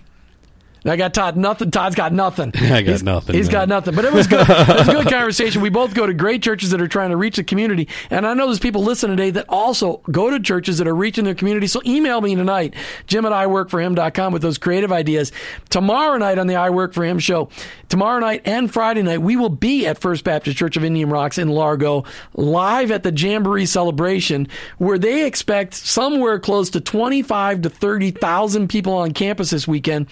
[0.84, 1.38] I got Todd.
[1.38, 1.70] Nothing.
[1.70, 2.52] Todd's got nothing.
[2.56, 3.54] I got He's- nothing, He's man.
[3.54, 3.94] got nothing.
[3.96, 4.50] But it was good.
[4.50, 5.62] it was a good conversation.
[5.62, 8.34] We both go to great churches that are trying to reach the community, and I
[8.34, 11.68] know there's people listening today that also go to churches that are reaching their community.
[11.68, 12.74] So email me tonight,
[13.06, 15.32] Jim at iWorkForHim.com with those creative ideas.
[15.70, 17.50] Tomorrow night on the I Work for Him show,
[17.88, 21.38] tomorrow night and Friday night, we will be at First Baptist Church of Indian Rocks
[21.38, 24.48] in Largo, live at the Jamboree celebration,
[24.80, 30.08] where they expect somewhere close to 25 to 30,000 people on campus this weekend.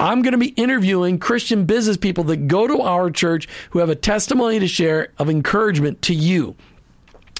[0.00, 3.90] I'm going to be interviewing Christian business people that go to our church who have
[3.90, 6.56] a testimony to share of encouragement to you.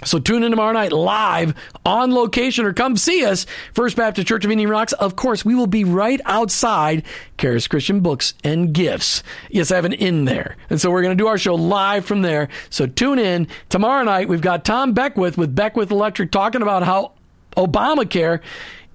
[0.05, 1.55] So tune in tomorrow night live
[1.85, 4.93] on location or come see us, First Baptist Church of Indian Rocks.
[4.93, 7.03] Of course, we will be right outside
[7.37, 9.25] Karis Christian Books and Gifts.
[9.51, 10.57] Yes, I have an in there.
[10.71, 12.49] And so we're going to do our show live from there.
[12.71, 13.49] So tune in.
[13.71, 17.15] Tomorrow night, we've got Tom Beckwith with Beckwith Electric talking about how
[17.57, 18.41] Obamacare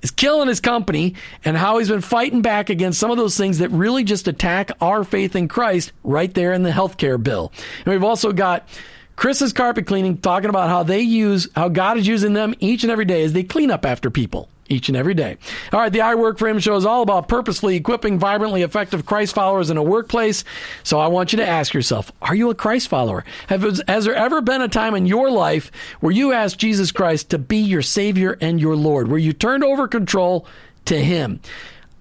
[0.03, 3.57] is killing his company and how he's been fighting back against some of those things
[3.57, 7.51] that really just attack our faith in Christ right there in the healthcare bill.
[7.85, 8.67] And we've also got
[9.15, 12.91] Chris's carpet cleaning talking about how they use how God is using them each and
[12.91, 15.37] every day as they clean up after people each and every day.
[15.71, 19.05] All right, the I Work for Him show is all about purposefully equipping vibrantly effective
[19.05, 20.43] Christ followers in a workplace.
[20.83, 23.23] So I want you to ask yourself, are you a Christ follower?
[23.47, 27.29] Have, has there ever been a time in your life where you asked Jesus Christ
[27.29, 30.47] to be your Savior and your Lord, where you turned over control
[30.85, 31.39] to Him?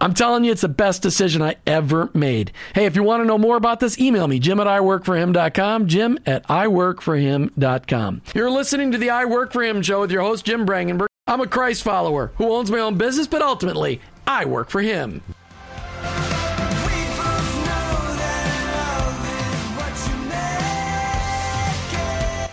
[0.03, 2.51] I'm telling you, it's the best decision I ever made.
[2.75, 6.19] Hey, if you want to know more about this, email me, jim at iworkforhim.com, jim
[6.27, 8.23] at iworkforhim.com.
[8.35, 11.12] You're listening to the I Work For Him show with your host, Jim Brangenberg.
[11.27, 15.23] I'm a Christ follower who owns my own business, but ultimately, I work for him.